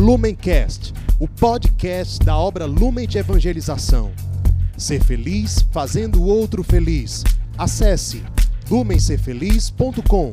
[0.00, 4.12] Lumencast, o podcast da obra Lumen de Evangelização.
[4.74, 7.22] Ser feliz fazendo o outro feliz.
[7.58, 8.24] Acesse
[8.70, 10.32] lumencerfeliz.com.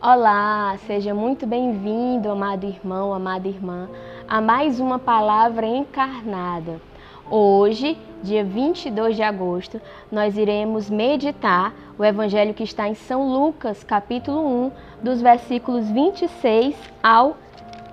[0.00, 3.88] Olá, seja muito bem-vindo, amado irmão, amada irmã,
[4.28, 6.80] a mais uma palavra encarnada.
[7.28, 9.80] Hoje, dia 22 de agosto,
[10.12, 14.70] nós iremos meditar o evangelho que está em São Lucas, capítulo 1,
[15.02, 17.36] dos versículos 26 ao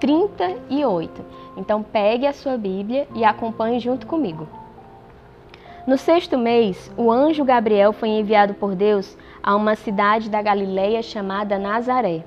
[0.01, 1.23] 38.
[1.55, 4.45] Então, pegue a sua Bíblia e acompanhe junto comigo.
[5.87, 11.01] No sexto mês, o anjo Gabriel foi enviado por Deus a uma cidade da Galileia
[11.01, 12.25] chamada Nazaré,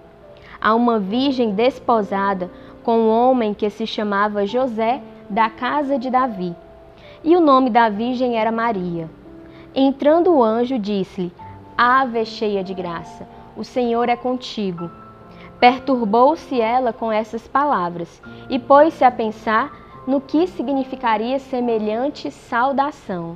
[0.58, 2.50] a uma virgem desposada
[2.82, 6.56] com um homem que se chamava José, da casa de Davi
[7.24, 9.08] e o nome da virgem era Maria.
[9.74, 11.32] Entrando o anjo, disse-lhe:
[11.76, 14.90] Ave cheia de graça, o Senhor é contigo.
[15.64, 19.74] Perturbou-se ela com essas palavras e pôs-se a pensar
[20.06, 23.34] no que significaria semelhante saudação.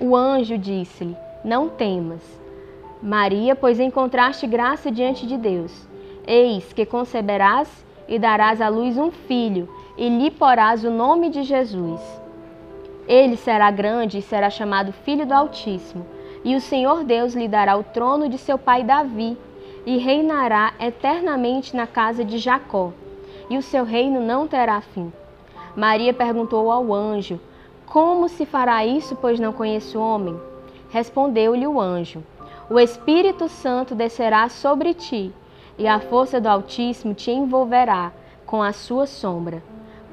[0.00, 2.22] O anjo disse-lhe: Não temas,
[3.02, 5.88] Maria, pois encontraste graça diante de Deus.
[6.24, 7.68] Eis que conceberás
[8.06, 12.00] e darás à luz um filho e lhe porás o nome de Jesus.
[13.08, 16.06] Ele será grande e será chamado Filho do Altíssimo,
[16.44, 19.36] e o Senhor Deus lhe dará o trono de seu pai Davi,
[19.86, 22.92] e reinará eternamente na casa de Jacó,
[23.48, 25.12] e o seu reino não terá fim.
[25.74, 27.40] Maria perguntou ao anjo:
[27.86, 30.38] Como se fará isso, pois não conheço homem?
[30.90, 32.22] Respondeu-lhe o anjo:
[32.68, 35.32] O Espírito Santo descerá sobre ti,
[35.78, 38.12] e a força do Altíssimo te envolverá
[38.44, 39.62] com a sua sombra.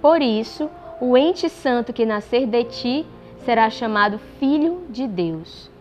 [0.02, 0.70] Por isso,
[1.02, 3.05] o ente santo que nascer de ti
[3.44, 5.77] será chamado Filho de Deus.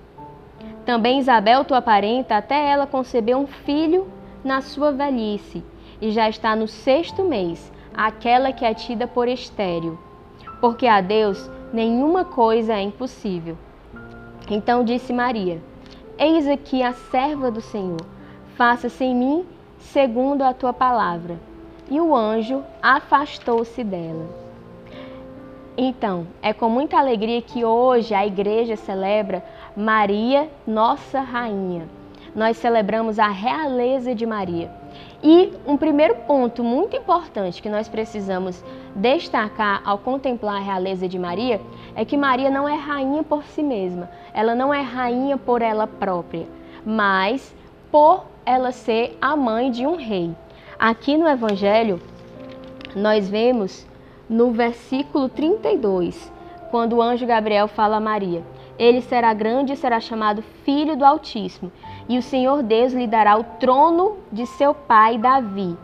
[0.86, 4.06] Também Isabel, tua parenta, até ela concebeu um filho
[4.44, 5.64] na sua velhice,
[6.00, 9.98] e já está no sexto mês, aquela que é tida por estéril.
[10.60, 13.58] Porque a Deus nenhuma coisa é impossível.
[14.48, 15.60] Então disse Maria:
[16.16, 18.00] Eis aqui a serva do Senhor,
[18.54, 19.44] faça-se em mim
[19.78, 21.36] segundo a tua palavra
[21.90, 24.46] e o anjo afastou-se dela.
[25.78, 29.44] Então, é com muita alegria que hoje a igreja celebra
[29.76, 31.86] Maria, nossa rainha.
[32.34, 34.70] Nós celebramos a realeza de Maria.
[35.22, 41.18] E um primeiro ponto muito importante que nós precisamos destacar ao contemplar a realeza de
[41.18, 41.60] Maria
[41.94, 45.86] é que Maria não é rainha por si mesma, ela não é rainha por ela
[45.86, 46.46] própria,
[46.84, 47.54] mas
[47.90, 50.34] por ela ser a mãe de um rei.
[50.78, 52.00] Aqui no Evangelho,
[52.94, 53.86] nós vemos
[54.28, 56.32] no versículo 32,
[56.70, 58.42] quando o anjo Gabriel fala a Maria:
[58.78, 61.72] Ele será grande e será chamado Filho do Altíssimo,
[62.08, 65.76] e o Senhor Deus lhe dará o trono de seu pai Davi,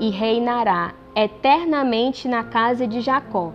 [0.00, 3.52] e reinará eternamente na casa de Jacó,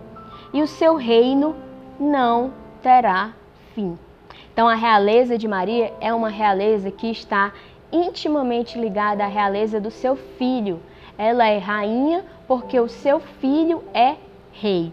[0.52, 1.56] e o seu reino
[1.98, 2.52] não
[2.82, 3.32] terá
[3.74, 3.98] fim.
[4.52, 7.52] Então, a realeza de Maria é uma realeza que está
[7.90, 10.80] intimamente ligada à realeza do seu filho.
[11.18, 14.16] Ela é rainha porque o seu filho é
[14.52, 14.92] rei.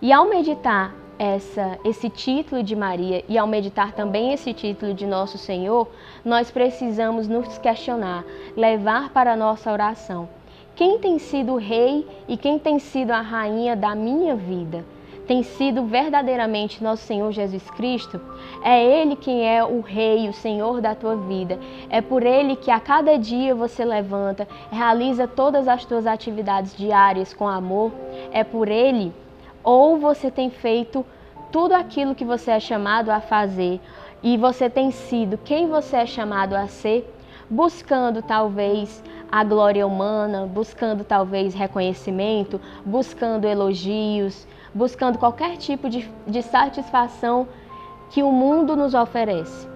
[0.00, 5.06] E ao meditar essa, esse título de Maria e ao meditar também esse título de
[5.06, 5.88] Nosso Senhor,
[6.24, 8.24] nós precisamos nos questionar,
[8.56, 10.28] levar para a nossa oração.
[10.76, 14.84] Quem tem sido o rei e quem tem sido a rainha da minha vida?
[15.28, 18.18] tem sido verdadeiramente nosso Senhor Jesus Cristo,
[18.64, 21.58] é Ele quem é o Rei, o Senhor da tua vida.
[21.90, 27.34] É por Ele que a cada dia você levanta, realiza todas as tuas atividades diárias
[27.34, 27.92] com amor.
[28.32, 29.12] É por Ele.
[29.62, 31.04] Ou você tem feito
[31.50, 33.80] tudo aquilo que você é chamado a fazer
[34.22, 37.08] e você tem sido quem você é chamado a ser,
[37.48, 46.42] buscando talvez a glória humana, buscando talvez reconhecimento, buscando elogios, buscando qualquer tipo de, de
[46.42, 47.46] satisfação
[48.10, 49.68] que o mundo nos oferece.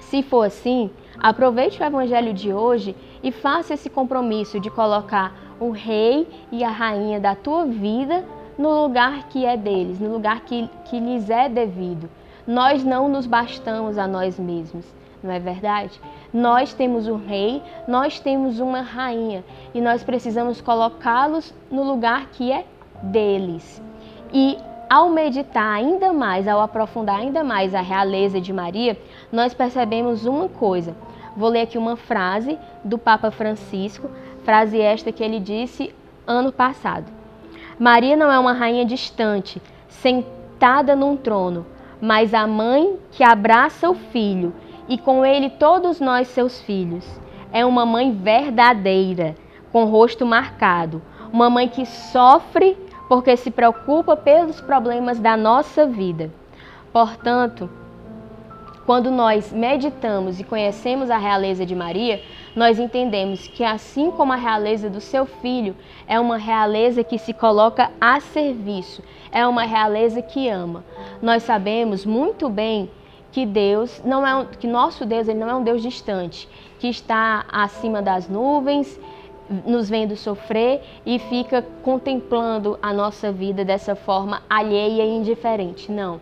[0.00, 5.70] Se for assim, aproveite o evangelho de hoje e faça esse compromisso de colocar o
[5.70, 8.24] rei e a rainha da tua vida
[8.58, 12.08] no lugar que é deles, no lugar que, que lhes é devido.
[12.46, 14.84] Nós não nos bastamos a nós mesmos,
[15.22, 16.00] não é verdade?
[16.32, 19.44] Nós temos um rei, nós temos uma rainha
[19.74, 22.64] e nós precisamos colocá-los no lugar que é
[23.02, 23.82] deles.
[24.32, 28.96] E ao meditar ainda mais, ao aprofundar ainda mais a realeza de Maria,
[29.32, 30.94] nós percebemos uma coisa.
[31.36, 34.08] Vou ler aqui uma frase do Papa Francisco,
[34.44, 35.92] frase esta que ele disse
[36.26, 37.15] ano passado.
[37.78, 41.66] Maria não é uma rainha distante, sentada num trono,
[42.00, 44.54] mas a mãe que abraça o filho
[44.88, 47.04] e com ele todos nós seus filhos.
[47.52, 49.34] é uma mãe verdadeira,
[49.72, 51.00] com rosto marcado,
[51.32, 52.76] uma mãe que sofre
[53.08, 56.30] porque se preocupa pelos problemas da nossa vida.
[56.92, 57.70] Portanto,
[58.84, 62.20] quando nós meditamos e conhecemos a realeza de Maria,
[62.56, 65.76] nós entendemos que, assim como a realeza do seu filho
[66.08, 70.82] é uma realeza que se coloca a serviço, é uma realeza que ama.
[71.20, 72.90] Nós sabemos muito bem
[73.30, 76.48] que Deus não é que nosso Deus ele não é um Deus distante,
[76.78, 78.98] que está acima das nuvens,
[79.66, 85.92] nos vendo sofrer e fica contemplando a nossa vida dessa forma alheia e indiferente.
[85.92, 86.20] Não.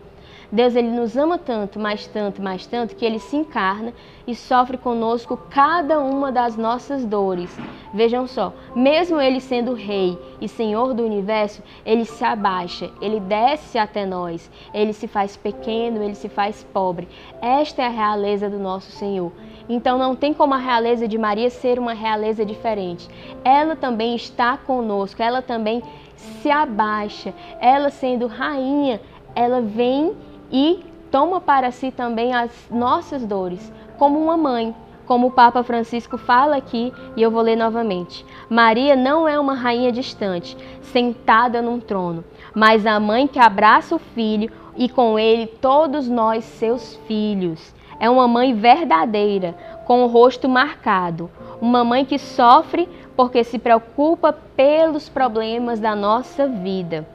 [0.51, 3.93] Deus ele nos ama tanto, mais tanto, mais tanto, que ele se encarna
[4.27, 7.55] e sofre conosco cada uma das nossas dores.
[7.93, 13.77] Vejam só, mesmo ele sendo rei e senhor do universo, ele se abaixa, ele desce
[13.77, 17.07] até nós, ele se faz pequeno, ele se faz pobre.
[17.41, 19.31] Esta é a realeza do nosso Senhor.
[19.67, 23.07] Então não tem como a realeza de Maria ser uma realeza diferente.
[23.43, 25.81] Ela também está conosco, ela também
[26.15, 27.33] se abaixa.
[27.59, 29.01] Ela sendo rainha,
[29.33, 30.13] ela vem
[30.51, 34.75] e toma para si também as nossas dores, como uma mãe,
[35.05, 38.25] como o Papa Francisco fala aqui, e eu vou ler novamente.
[38.49, 43.99] Maria não é uma rainha distante, sentada num trono, mas a mãe que abraça o
[43.99, 47.73] filho e com ele todos nós, seus filhos.
[47.99, 49.55] É uma mãe verdadeira,
[49.85, 51.29] com o rosto marcado,
[51.61, 57.07] uma mãe que sofre porque se preocupa pelos problemas da nossa vida.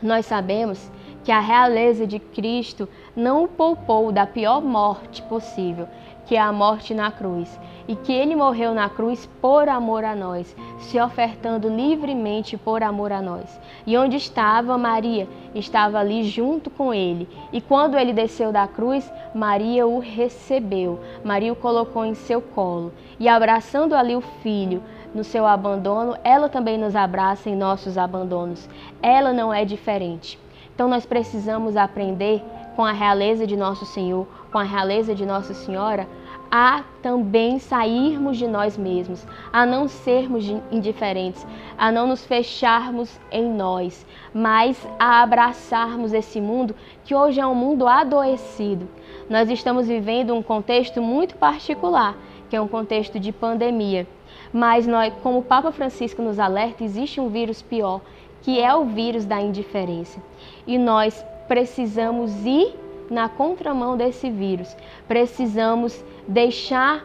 [0.00, 0.90] Nós sabemos
[1.28, 5.86] que a realeza de Cristo não o poupou da pior morte possível,
[6.24, 10.16] que é a morte na cruz, e que ele morreu na cruz por amor a
[10.16, 13.60] nós, se ofertando livremente por amor a nós.
[13.86, 15.28] E onde estava Maria?
[15.54, 17.28] Estava ali junto com ele.
[17.52, 22.90] E quando ele desceu da cruz, Maria o recebeu, Maria o colocou em seu colo,
[23.20, 24.82] e abraçando ali o filho,
[25.14, 28.66] no seu abandono, ela também nos abraça em nossos abandonos.
[29.02, 30.38] Ela não é diferente.
[30.78, 32.40] Então nós precisamos aprender
[32.76, 36.06] com a realeza de nosso Senhor, com a realeza de Nossa Senhora,
[36.48, 41.44] a também sairmos de nós mesmos, a não sermos indiferentes,
[41.76, 47.56] a não nos fecharmos em nós, mas a abraçarmos esse mundo que hoje é um
[47.56, 48.88] mundo adoecido.
[49.28, 52.16] Nós estamos vivendo um contexto muito particular,
[52.48, 54.06] que é um contexto de pandemia.
[54.52, 58.00] Mas nós, como o Papa Francisco nos alerta, existe um vírus pior,
[58.48, 60.18] que é o vírus da indiferença.
[60.66, 62.74] E nós precisamos ir
[63.10, 64.74] na contramão desse vírus.
[65.06, 67.04] Precisamos deixar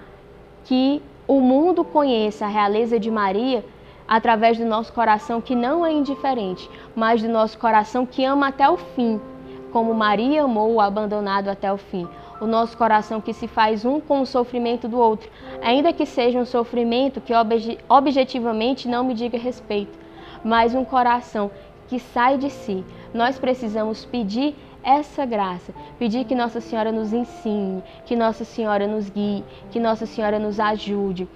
[0.64, 3.62] que o mundo conheça a realeza de Maria
[4.08, 8.70] através do nosso coração que não é indiferente, mas do nosso coração que ama até
[8.70, 9.20] o fim,
[9.74, 12.08] como Maria amou o abandonado até o fim.
[12.40, 15.30] O nosso coração que se faz um com o sofrimento do outro,
[15.62, 17.34] ainda que seja um sofrimento que
[17.90, 20.03] objetivamente não me diga respeito,
[20.44, 21.50] mas um coração
[21.88, 22.84] que sai de si.
[23.14, 29.10] Nós precisamos pedir essa graça, pedir que Nossa Senhora nos ensine, que Nossa Senhora nos
[29.10, 31.28] guie, que Nossa Senhora nos ajude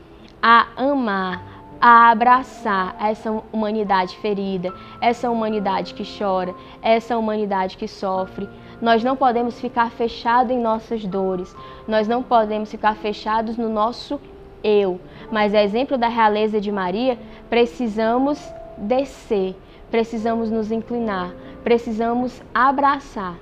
[0.42, 1.42] a amar,
[1.80, 8.50] a abraçar essa humanidade ferida, essa humanidade que chora, essa humanidade que sofre.
[8.82, 11.56] Nós não podemos ficar fechados em nossas dores,
[11.88, 14.20] nós não podemos ficar fechados no nosso
[14.64, 15.00] eu,
[15.32, 17.18] mas a exemplo da realeza de Maria,
[17.50, 18.40] precisamos
[18.78, 19.56] descer,
[19.90, 23.36] precisamos nos inclinar, precisamos abraçar.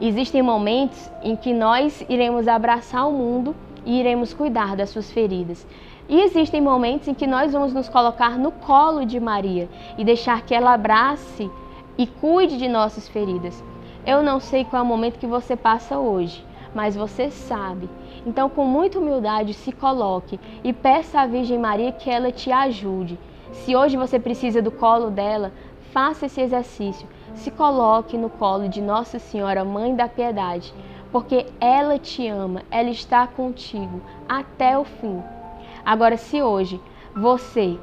[0.00, 3.54] Existem momentos em que nós iremos abraçar o mundo
[3.84, 5.66] e iremos cuidar das suas feridas.
[6.08, 10.42] E existem momentos em que nós vamos nos colocar no colo de Maria e deixar
[10.42, 11.50] que ela abrace
[11.96, 13.62] e cuide de nossas feridas.
[14.04, 17.88] Eu não sei qual é o momento que você passa hoje, mas você sabe.
[18.26, 23.18] Então, com muita humildade, se coloque e peça à Virgem Maria que ela te ajude.
[23.52, 25.52] Se hoje você precisa do colo dela,
[25.92, 27.06] faça esse exercício.
[27.34, 30.74] Se coloque no colo de Nossa Senhora, Mãe da Piedade,
[31.12, 35.22] porque ela te ama, ela está contigo até o fim.
[35.84, 36.80] Agora, se hoje
[37.14, 37.78] você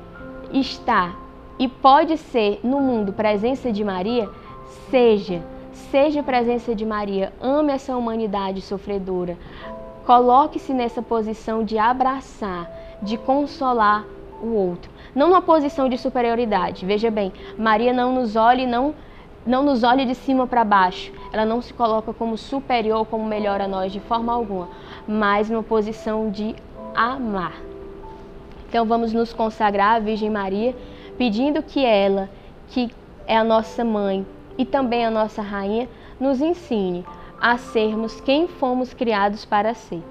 [0.51, 1.15] está
[1.59, 4.29] e pode ser no mundo presença de Maria,
[4.89, 9.38] seja, seja presença de Maria, ame essa humanidade sofredora.
[10.05, 12.69] Coloque-se nessa posição de abraçar,
[13.03, 14.05] de consolar
[14.41, 16.85] o outro não numa posição de superioridade.
[16.85, 18.93] Veja bem, Maria não nos olha e não
[19.45, 21.11] não nos olha de cima para baixo.
[21.31, 24.67] Ela não se coloca como superior, como melhor a nós de forma alguma,
[25.07, 26.55] mas numa posição de
[26.93, 27.53] amar.
[28.67, 30.75] Então vamos nos consagrar à Virgem Maria,
[31.17, 32.29] pedindo que ela,
[32.67, 32.91] que
[33.25, 34.25] é a nossa mãe
[34.57, 35.89] e também a nossa rainha,
[36.19, 37.05] nos ensine
[37.41, 40.03] a sermos quem fomos criados para ser.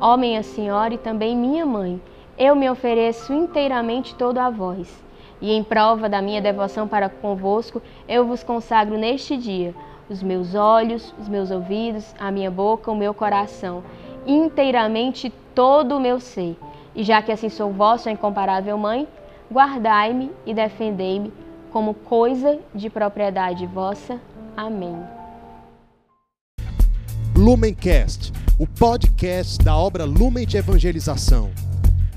[0.00, 2.00] Ó minha senhora e também minha mãe,
[2.40, 4.88] eu me ofereço inteiramente todo a vós.
[5.42, 9.74] E em prova da minha devoção para convosco, eu vos consagro neste dia
[10.08, 13.84] os meus olhos, os meus ouvidos, a minha boca, o meu coração,
[14.26, 16.56] inteiramente todo o meu ser.
[16.96, 19.06] E já que assim sou vossa incomparável mãe,
[19.52, 21.32] guardai-me e defendei-me
[21.70, 24.18] como coisa de propriedade vossa.
[24.56, 24.96] Amém.
[27.36, 31.50] Lumencast, o podcast da obra Lumen de Evangelização.